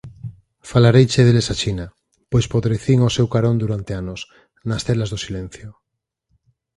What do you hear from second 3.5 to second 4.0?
durante